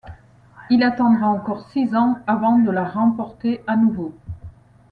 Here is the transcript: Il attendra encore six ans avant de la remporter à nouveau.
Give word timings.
Il 0.71 0.81
attendra 0.81 1.27
encore 1.29 1.69
six 1.69 1.93
ans 1.93 2.17
avant 2.25 2.57
de 2.57 2.71
la 2.71 2.85
remporter 2.85 3.61
à 3.67 3.77
nouveau. 3.77 4.15